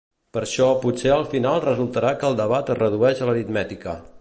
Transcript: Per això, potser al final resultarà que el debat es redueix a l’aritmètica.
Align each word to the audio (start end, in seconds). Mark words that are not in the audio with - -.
Per 0.35 0.41
això, 0.43 0.69
potser 0.85 1.11
al 1.17 1.27
final 1.33 1.61
resultarà 1.65 2.15
que 2.23 2.31
el 2.33 2.39
debat 2.43 2.73
es 2.77 2.81
redueix 2.81 3.23
a 3.27 3.33
l’aritmètica. 3.33 3.99